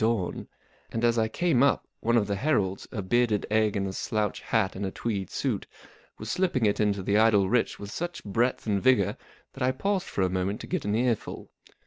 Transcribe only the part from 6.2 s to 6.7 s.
slipping